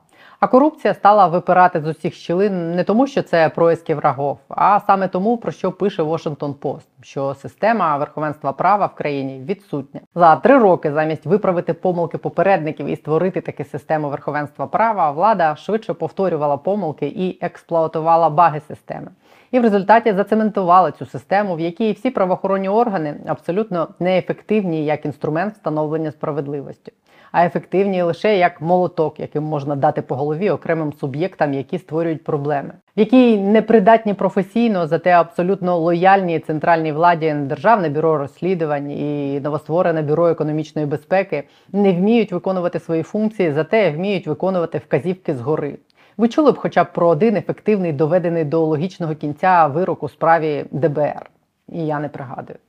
А 0.44 0.48
корупція 0.48 0.94
стала 0.94 1.28
випирати 1.28 1.82
з 1.82 1.88
усіх 1.88 2.14
щілин 2.14 2.76
не 2.76 2.84
тому, 2.84 3.08
що 3.08 3.22
це 3.22 3.50
происки 3.50 3.96
врагов, 3.96 4.38
а 4.50 4.80
саме 4.80 5.08
тому, 5.08 5.38
про 5.38 5.52
що 5.52 5.72
пише 5.72 6.04
Washington 6.04 6.54
Post, 6.54 6.88
що 7.02 7.34
система 7.34 7.98
верховенства 7.98 8.52
права 8.54 8.86
в 8.86 8.96
країні 8.96 9.44
відсутня. 9.46 10.02
За 10.16 10.36
три 10.36 10.58
роки 10.58 10.92
замість 10.92 11.26
виправити 11.26 11.74
помилки 11.74 12.18
попередників 12.18 12.86
і 12.86 12.96
створити 12.96 13.42
таку 13.42 13.64
систему 13.64 14.10
верховенства 14.10 14.68
права, 14.68 15.12
влада 15.12 15.56
швидше 15.56 15.94
повторювала 15.94 16.58
помилки 16.58 17.08
і 17.08 17.38
експлуатувала 17.42 18.30
баги 18.30 18.62
системи. 18.68 19.08
І 19.52 19.60
в 19.60 19.64
результаті 19.64 20.14
зацементували 20.14 20.92
цю 20.92 21.06
систему, 21.06 21.56
в 21.56 21.60
якій 21.60 21.92
всі 21.92 22.10
правоохоронні 22.10 22.70
органи 22.70 23.16
абсолютно 23.28 23.88
неефективні 24.00 24.86
як 24.86 25.06
інструмент 25.06 25.54
встановлення 25.54 26.12
справедливості 26.12 26.94
а 27.34 27.46
ефективні 27.46 28.02
лише 28.02 28.38
як 28.38 28.62
молоток, 28.62 29.20
яким 29.20 29.44
можна 29.44 29.76
дати 29.76 30.02
по 30.02 30.16
голові 30.16 30.50
окремим 30.50 30.94
суб'єктам, 30.94 31.54
які 31.54 31.80
створюють 31.80 32.24
проблеми, 32.24 32.74
в 32.98 33.00
якій 33.00 33.38
непридатні 33.38 34.14
професійно, 34.14 34.88
зате 34.88 35.10
абсолютно 35.10 35.78
лояльні 35.78 36.40
центральній 36.40 36.92
владі 36.92 37.36
Державне 37.38 37.90
бюро 37.90 38.18
розслідувань 38.18 38.92
і 38.92 39.40
новостворене 39.40 40.02
бюро 40.02 40.28
економічної 40.28 40.88
безпеки 40.88 41.44
не 41.72 41.94
вміють 41.94 42.32
виконувати 42.32 42.80
свої 42.80 43.04
функції, 43.04 43.52
зате 43.52 43.92
вміють 43.92 44.28
виконувати 44.28 44.78
вказівки 44.78 45.36
згори. 45.36 45.78
Ви 46.18 46.28
чули 46.28 46.52
б 46.52 46.58
хоча 46.58 46.84
б 46.84 46.94
про 46.94 47.08
один 47.08 47.36
ефективний 47.36 47.94
доведений 47.94 48.44
до 48.44 48.66
логічного 48.66 49.16
кінця 49.16 49.68
вирок 49.68 50.04
у 50.04 50.10
справі 50.10 50.66
ДБР, 50.72 51.30
і 51.72 51.86
я 51.86 52.00
не 52.00 52.10
пригадую. 52.10 52.60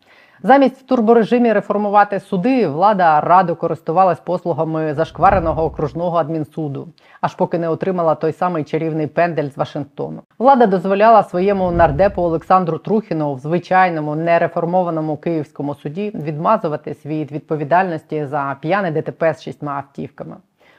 Замість 0.46 0.78
в 0.78 0.82
турборежимі 0.82 1.52
реформувати 1.52 2.20
суди, 2.20 2.68
влада 2.68 3.20
радо 3.20 3.56
користувалась 3.56 4.20
послугами 4.20 4.94
зашквареного 4.94 5.64
окружного 5.64 6.16
адмінсуду, 6.16 6.88
аж 7.20 7.34
поки 7.34 7.58
не 7.58 7.68
отримала 7.68 8.14
той 8.14 8.32
самий 8.32 8.64
чарівний 8.64 9.06
пендель 9.06 9.48
з 9.48 9.56
Вашингтону. 9.56 10.22
Влада 10.38 10.66
дозволяла 10.66 11.22
своєму 11.22 11.70
нардепу 11.70 12.22
Олександру 12.22 12.78
Трухіну 12.78 13.34
в 13.34 13.38
звичайному 13.38 14.16
нереформованому 14.16 15.16
київському 15.16 15.74
суді 15.74 16.10
відмазуватись 16.14 17.06
від 17.06 17.32
відповідальності 17.32 18.26
за 18.26 18.56
п'яне 18.60 18.90
ДТП 18.90 19.34
з 19.34 19.42
шістьма 19.42 19.72
автівками. 19.72 20.36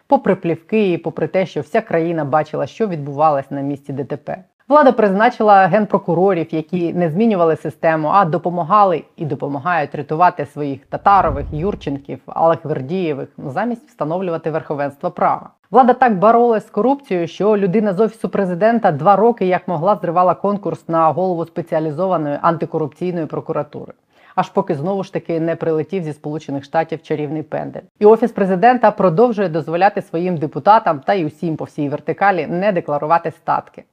Попри 0.08 0.36
плівки 0.36 0.92
і 0.92 0.98
попри 0.98 1.28
те, 1.28 1.46
що 1.46 1.62
вся 1.62 1.82
країна 1.82 2.26
бачила, 2.26 2.68
що 2.68 2.88
відбувалось 2.88 3.52
на 3.52 3.62
місці 3.62 3.94
ДТП. 3.94 4.38
Влада 4.68 4.92
призначила 4.92 5.66
генпрокурорів, 5.66 6.54
які 6.54 6.94
не 6.94 7.10
змінювали 7.10 7.56
систему, 7.56 8.08
а 8.14 8.26
допомагали 8.26 9.04
і 9.16 9.26
допомагають 9.26 9.96
рятувати 9.96 10.46
своїх 10.46 10.86
татарових, 10.86 11.46
Юрченків, 11.52 12.20
Алехвердієвих, 12.26 13.30
замість 13.38 13.88
встановлювати 13.88 14.52
верховенство 14.52 15.12
права. 15.12 15.50
Влада 15.72 15.94
так 15.94 16.20
боролась 16.20 16.68
з 16.68 16.70
корупцією, 16.70 17.28
що 17.28 17.58
людина 17.58 17.94
з 17.94 18.00
офісу 18.00 18.30
президента 18.30 18.92
два 18.92 19.16
роки 19.16 19.46
як 19.46 19.68
могла 19.68 19.96
зривала 19.96 20.36
конкурс 20.36 20.88
на 20.88 21.12
голову 21.12 21.46
спеціалізованої 21.46 22.38
антикорупційної 22.42 23.26
прокуратури. 23.26 23.94
Аж 24.36 24.50
поки 24.50 24.76
знову 24.76 25.04
ж 25.04 25.14
таки 25.14 25.40
не 25.40 25.56
прилетів 25.56 26.04
зі 26.04 26.14
Сполучених 26.14 26.64
Штатів 26.64 27.04
чарівний 27.04 27.44
пендель. 27.44 27.82
І 28.00 28.06
офіс 28.06 28.32
президента 28.32 28.92
продовжує 28.92 29.50
дозволяти 29.50 30.02
своїм 30.02 30.38
депутатам 30.38 31.00
та 31.00 31.14
й 31.14 31.26
усім 31.26 31.56
по 31.56 31.64
всій 31.64 31.90
вертикалі 31.90 32.48
не 32.48 32.72
декларувати 32.72 33.32
статки. 33.32 33.84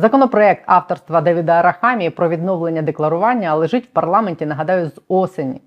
Законопроект 0.00 0.62
авторства 0.66 1.20
Давіда 1.20 1.52
Арахамії 1.52 2.10
про 2.10 2.28
відновлення 2.28 2.82
декларування 2.82 3.54
лежить 3.54 3.84
в 3.84 3.88
парламенті, 3.88 4.46
нагадаю, 4.46 4.86
з 4.86 5.00
осені. 5.08 5.60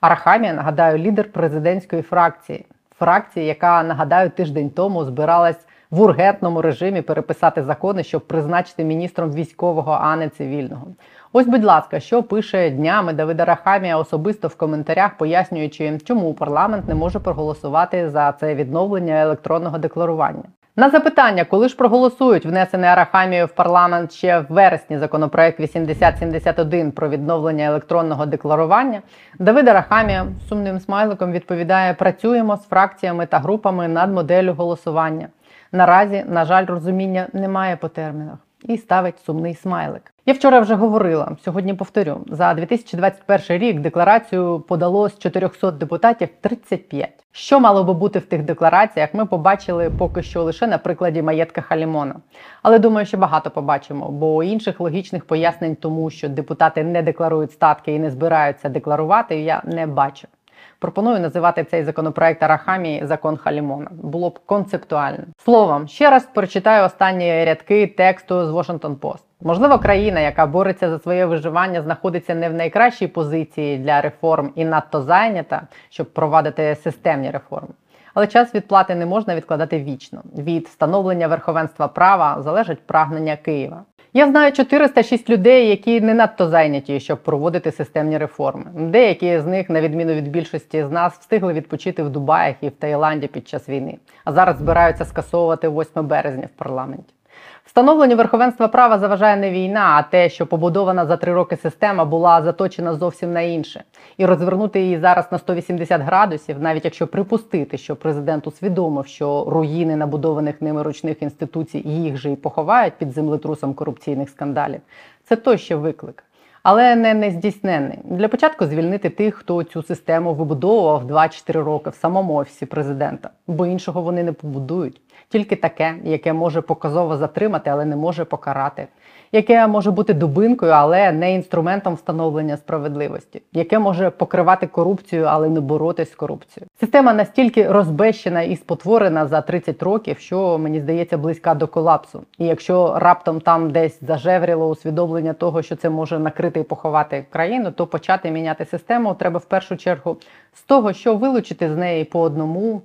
Арахамія, 0.00 0.52
нагадаю, 0.54 0.98
лідер 0.98 1.32
президентської 1.32 2.02
фракції, 2.02 2.66
фракції, 2.98 3.46
яка 3.46 3.82
нагадаю 3.82 4.30
тиждень 4.30 4.70
тому 4.70 5.04
збиралась 5.04 5.66
в 5.90 6.00
ургентному 6.00 6.62
режимі 6.62 7.02
переписати 7.02 7.62
закони, 7.62 8.02
щоб 8.02 8.26
призначити 8.26 8.84
міністром 8.84 9.32
військового, 9.32 9.98
а 10.02 10.16
не 10.16 10.28
цивільного. 10.28 10.86
Ось, 11.32 11.46
будь 11.46 11.64
ласка, 11.64 12.00
що 12.00 12.22
пише 12.22 12.70
днями 12.70 13.12
Давида 13.12 13.44
Рахамія 13.44 13.98
особисто 13.98 14.48
в 14.48 14.54
коментарях, 14.54 15.16
пояснюючи, 15.16 15.98
чому 16.04 16.34
парламент 16.34 16.88
не 16.88 16.94
може 16.94 17.18
проголосувати 17.18 18.10
за 18.10 18.32
це 18.32 18.54
відновлення 18.54 19.22
електронного 19.22 19.78
декларування. 19.78 20.44
На 20.78 20.90
запитання, 20.90 21.44
коли 21.44 21.68
ж 21.68 21.76
проголосують 21.76 22.46
внесений 22.46 22.90
Арахамією 22.90 23.46
в 23.46 23.52
парламент 23.52 24.12
ще 24.12 24.38
в 24.38 24.46
вересні 24.48 24.98
законопроект 24.98 25.60
8071 25.60 26.92
про 26.92 27.08
відновлення 27.08 27.64
електронного 27.64 28.26
декларування, 28.26 29.02
Давид 29.38 29.68
Арахамія 29.68 30.26
сумним 30.48 30.80
смайликом 30.80 31.32
відповідає: 31.32 31.94
працюємо 31.94 32.56
з 32.56 32.68
фракціями 32.68 33.26
та 33.26 33.38
групами 33.38 33.88
над 33.88 34.12
моделлю 34.12 34.52
голосування. 34.52 35.28
Наразі, 35.72 36.24
на 36.28 36.44
жаль, 36.44 36.66
розуміння 36.66 37.26
немає 37.32 37.76
по 37.76 37.88
термінах 37.88 38.38
і 38.64 38.78
ставить 38.78 39.18
сумний 39.24 39.54
смайлик. 39.54 40.12
Я 40.26 40.34
вчора 40.34 40.60
вже 40.60 40.74
говорила, 40.74 41.36
сьогодні 41.44 41.74
повторю: 41.74 42.20
за 42.26 42.54
2021 42.54 43.58
рік 43.58 43.80
декларацію 43.80 44.60
подало 44.60 45.08
з 45.08 45.18
400 45.18 45.70
депутатів 45.70 46.28
35. 46.40 47.10
Що 47.32 47.60
мало 47.60 47.84
би 47.84 47.94
бути 47.94 48.18
в 48.18 48.26
тих 48.26 48.42
деклараціях, 48.42 49.14
ми 49.14 49.26
побачили 49.26 49.90
поки 49.90 50.22
що 50.22 50.42
лише 50.42 50.66
на 50.66 50.78
прикладі 50.78 51.22
маєтка 51.22 51.60
Халімона. 51.60 52.14
Але 52.62 52.78
думаю, 52.78 53.06
що 53.06 53.16
багато 53.16 53.50
побачимо, 53.50 54.10
бо 54.10 54.42
інших 54.42 54.80
логічних 54.80 55.24
пояснень 55.24 55.76
тому, 55.76 56.10
що 56.10 56.28
депутати 56.28 56.84
не 56.84 57.02
декларують 57.02 57.52
статки 57.52 57.92
і 57.92 57.98
не 57.98 58.10
збираються 58.10 58.68
декларувати, 58.68 59.40
я 59.40 59.62
не 59.64 59.86
бачу. 59.86 60.28
Пропоную 60.78 61.20
називати 61.20 61.64
цей 61.64 61.84
законопроект 61.84 62.42
Арахамії 62.42 63.06
закон 63.06 63.36
Халімона. 63.36 63.88
Було 63.90 64.30
б 64.30 64.38
концептуально. 64.46 65.24
Словом, 65.38 65.88
ще 65.88 66.10
раз 66.10 66.28
прочитаю 66.34 66.84
останні 66.84 67.44
рядки 67.44 67.86
тексту 67.86 68.46
з 68.46 68.50
Washington 68.50 68.96
Post. 68.96 69.22
Можливо, 69.40 69.78
країна, 69.78 70.20
яка 70.20 70.46
бореться 70.46 70.90
за 70.90 70.98
своє 70.98 71.26
виживання, 71.26 71.82
знаходиться 71.82 72.34
не 72.34 72.48
в 72.48 72.52
найкращій 72.54 73.06
позиції 73.06 73.78
для 73.78 74.00
реформ 74.00 74.52
і 74.54 74.64
надто 74.64 75.02
зайнята, 75.02 75.62
щоб 75.88 76.12
провадити 76.12 76.76
системні 76.82 77.30
реформи. 77.30 77.68
Але 78.16 78.26
час 78.26 78.54
відплати 78.54 78.94
не 78.94 79.06
можна 79.06 79.36
відкладати 79.36 79.78
вічно. 79.78 80.22
Від 80.38 80.66
встановлення 80.66 81.28
верховенства 81.28 81.88
права 81.88 82.42
залежить 82.42 82.86
прагнення 82.86 83.36
Києва. 83.36 83.82
Я 84.12 84.26
знаю 84.26 84.52
406 84.52 85.30
людей, 85.30 85.68
які 85.68 86.00
не 86.00 86.14
надто 86.14 86.48
зайняті, 86.48 87.00
щоб 87.00 87.22
проводити 87.22 87.72
системні 87.72 88.18
реформи. 88.18 88.64
Деякі 88.74 89.40
з 89.40 89.46
них, 89.46 89.70
на 89.70 89.80
відміну 89.80 90.12
від 90.12 90.28
більшості 90.28 90.84
з 90.84 90.90
нас, 90.90 91.18
встигли 91.18 91.52
відпочити 91.52 92.02
в 92.02 92.10
Дубаях 92.10 92.56
і 92.60 92.68
в 92.68 92.72
Таїланді 92.72 93.26
під 93.26 93.48
час 93.48 93.68
війни, 93.68 93.98
а 94.24 94.32
зараз 94.32 94.58
збираються 94.58 95.04
скасовувати 95.04 95.68
8 95.68 96.06
березня 96.06 96.46
в 96.46 96.58
парламенті. 96.58 97.15
Встановленню 97.64 98.16
верховенства 98.16 98.68
права 98.68 98.98
заважає 98.98 99.36
не 99.36 99.50
війна, 99.50 99.94
а 99.96 100.02
те, 100.02 100.28
що 100.28 100.46
побудована 100.46 101.06
за 101.06 101.16
три 101.16 101.32
роки 101.32 101.56
система 101.56 102.04
була 102.04 102.42
заточена 102.42 102.94
зовсім 102.94 103.32
на 103.32 103.40
інше, 103.40 103.84
і 104.16 104.26
розвернути 104.26 104.80
її 104.80 104.98
зараз 104.98 105.32
на 105.32 105.38
180 105.38 106.02
градусів, 106.02 106.60
навіть 106.60 106.84
якщо 106.84 107.06
припустити, 107.06 107.78
що 107.78 107.96
президент 107.96 108.46
усвідомив, 108.46 109.06
що 109.06 109.44
руїни 109.48 109.96
набудованих 109.96 110.62
ними 110.62 110.82
ручних 110.82 111.22
інституцій 111.22 111.78
їх 111.78 112.16
же 112.16 112.32
і 112.32 112.36
поховають 112.36 112.94
під 112.98 113.12
землетрусом 113.12 113.74
корупційних 113.74 114.30
скандалів, 114.30 114.80
це 115.24 115.36
той 115.36 115.58
ще 115.58 115.76
виклик. 115.76 116.24
Але 116.68 116.96
не 116.96 117.14
нездійсненний. 117.14 117.98
Для 118.04 118.28
початку 118.28 118.66
звільнити 118.66 119.10
тих, 119.10 119.34
хто 119.34 119.62
цю 119.62 119.82
систему 119.82 120.34
вибудовував 120.34 121.04
2-4 121.10 121.62
роки 121.62 121.90
в 121.90 121.94
самому 121.94 122.34
офісі 122.34 122.66
президента, 122.66 123.30
бо 123.46 123.66
іншого 123.66 124.02
вони 124.02 124.22
не 124.22 124.32
побудують. 124.32 125.00
Тільки 125.28 125.56
таке, 125.56 125.94
яке 126.04 126.32
може 126.32 126.60
показово 126.60 127.16
затримати, 127.16 127.70
але 127.70 127.84
не 127.84 127.96
може 127.96 128.24
покарати, 128.24 128.86
яке 129.32 129.66
може 129.66 129.90
бути 129.90 130.14
дубинкою, 130.14 130.72
але 130.72 131.12
не 131.12 131.34
інструментом 131.34 131.94
встановлення 131.94 132.56
справедливості, 132.56 133.42
яке 133.52 133.78
може 133.78 134.10
покривати 134.10 134.66
корупцію, 134.66 135.24
але 135.24 135.48
не 135.48 135.60
боротись 135.60 136.12
з 136.12 136.14
корупцією. 136.14 136.68
Система 136.80 137.12
настільки 137.12 137.68
розбещена 137.68 138.42
і 138.42 138.56
спотворена 138.56 139.26
за 139.26 139.40
30 139.40 139.82
років, 139.82 140.18
що 140.18 140.58
мені 140.58 140.80
здається 140.80 141.18
близька 141.18 141.54
до 141.54 141.66
колапсу. 141.66 142.22
І 142.38 142.46
якщо 142.46 142.98
раптом 142.98 143.40
там 143.40 143.70
десь 143.70 143.98
зажевріло 144.00 144.68
усвідомлення 144.68 145.32
того, 145.32 145.62
що 145.62 145.76
це 145.76 145.90
може 145.90 146.18
накрити 146.18 146.55
і 146.60 146.62
поховати 146.62 147.26
країну, 147.30 147.70
то 147.70 147.86
почати 147.86 148.30
міняти 148.30 148.64
систему 148.64 149.14
треба 149.14 149.38
в 149.38 149.44
першу 149.44 149.76
чергу 149.76 150.16
з 150.54 150.62
того, 150.62 150.92
що 150.92 151.16
вилучити 151.16 151.72
з 151.72 151.76
неї 151.76 152.04
по 152.04 152.20
одному 152.20 152.82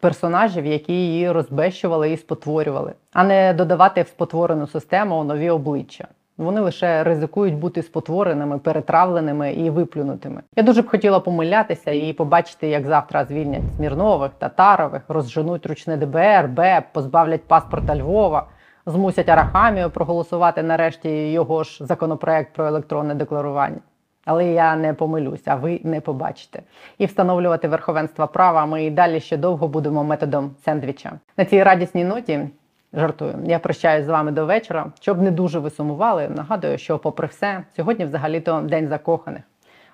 персонажів, 0.00 0.66
які 0.66 0.92
її 0.92 1.30
розбещували 1.30 2.12
і 2.12 2.16
спотворювали, 2.16 2.92
а 3.12 3.24
не 3.24 3.54
додавати 3.54 4.02
в 4.02 4.08
спотворену 4.08 4.66
систему 4.66 5.24
нові 5.24 5.50
обличчя. 5.50 6.08
Вони 6.38 6.60
лише 6.60 7.04
ризикують 7.04 7.54
бути 7.54 7.82
спотвореними, 7.82 8.58
перетравленими 8.58 9.52
і 9.52 9.70
виплюнутими. 9.70 10.42
Я 10.56 10.62
дуже 10.62 10.82
б 10.82 10.88
хотіла 10.88 11.20
помилятися 11.20 11.90
і 11.90 12.12
побачити, 12.12 12.68
як 12.68 12.86
завтра 12.86 13.24
звільнять 13.24 13.62
Смірнових, 13.76 14.30
Татарових, 14.38 15.02
розженуть 15.08 15.66
ручне 15.66 15.96
ДБР, 15.96 16.48
БЕП, 16.48 16.84
позбавлять 16.92 17.44
паспорта 17.44 17.96
Львова, 17.96 18.46
змусять 18.86 19.28
Арахамію 19.28 19.90
проголосувати 19.90 20.62
нарешті 20.62 21.32
його 21.32 21.64
ж 21.64 21.84
законопроект 21.84 22.54
про 22.54 22.66
електронне 22.66 23.14
декларування. 23.14 23.78
Але 24.24 24.46
я 24.46 24.76
не 24.76 24.94
помилюсь, 24.94 25.42
а 25.46 25.54
ви 25.54 25.80
не 25.84 26.00
побачите. 26.00 26.62
І 26.98 27.06
встановлювати 27.06 27.68
верховенство 27.68 28.26
права 28.26 28.66
ми 28.66 28.84
і 28.84 28.90
далі 28.90 29.20
ще 29.20 29.36
довго 29.36 29.68
будемо 29.68 30.04
методом 30.04 30.50
сендвіча. 30.64 31.12
На 31.36 31.44
цій 31.44 31.62
радісній 31.62 32.04
ноті 32.04 32.48
жартую. 32.92 33.34
Я 33.44 33.58
прощаюсь 33.58 34.06
з 34.06 34.08
вами 34.08 34.32
до 34.32 34.46
вечора. 34.46 34.92
Щоб 35.00 35.22
не 35.22 35.30
дуже 35.30 35.58
ви 35.58 35.70
сумували, 35.70 36.28
нагадую, 36.28 36.78
що, 36.78 36.98
попри 36.98 37.26
все, 37.26 37.64
сьогодні 37.76 38.04
взагалі-то 38.04 38.60
день 38.60 38.88
закоханих. 38.88 39.42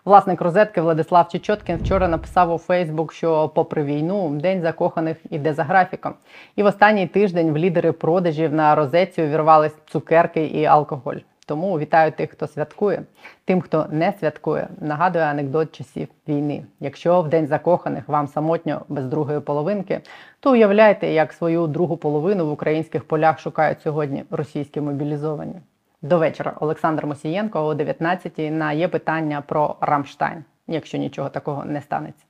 Власник 0.04 0.40
розетки 0.40 0.80
Владислав 0.80 1.28
Чечоткін 1.28 1.76
вчора 1.76 2.08
написав 2.08 2.52
у 2.52 2.58
Фейсбук, 2.58 3.12
що, 3.12 3.48
попри 3.48 3.82
війну, 3.82 4.28
день 4.28 4.62
закоханих 4.62 5.16
іде 5.30 5.52
за 5.52 5.64
графіком. 5.64 6.14
І 6.56 6.62
в 6.62 6.66
останній 6.66 7.06
тиждень 7.06 7.52
в 7.52 7.56
лідери 7.56 7.92
продажів 7.92 8.52
на 8.52 8.74
розетці 8.74 9.22
увірвались 9.22 9.76
цукерки 9.86 10.44
і 10.44 10.64
алкоголь. 10.64 11.16
Тому 11.46 11.78
вітаю 11.78 12.12
тих, 12.12 12.30
хто 12.30 12.46
святкує. 12.46 13.02
Тим, 13.44 13.60
хто 13.60 13.86
не 13.90 14.12
святкує, 14.20 14.68
нагадує 14.80 15.24
анекдот 15.24 15.72
часів 15.72 16.08
війни. 16.28 16.64
Якщо 16.80 17.22
в 17.22 17.28
день 17.28 17.46
закоханих 17.46 18.08
вам 18.08 18.26
самотньо 18.26 18.82
без 18.88 19.06
другої 19.06 19.40
половинки, 19.40 20.00
то 20.40 20.52
уявляйте, 20.52 21.12
як 21.12 21.32
свою 21.32 21.66
другу 21.66 21.96
половину 21.96 22.46
в 22.46 22.52
українських 22.52 23.04
полях 23.04 23.40
шукають 23.40 23.82
сьогодні 23.82 24.24
російські 24.30 24.80
мобілізовані. 24.80 25.54
До 26.02 26.18
вечора 26.18 26.56
Олександр 26.60 27.06
Мосієнко 27.06 27.66
о 27.66 27.74
19-й 27.74 28.50
на 28.50 28.72
є 28.72 28.88
питання 28.88 29.40
про 29.40 29.76
Рамштайн, 29.80 30.44
якщо 30.66 30.98
нічого 30.98 31.28
такого 31.28 31.64
не 31.64 31.80
станеться. 31.80 32.24